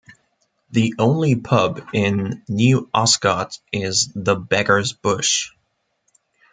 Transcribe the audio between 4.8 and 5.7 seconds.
Bush.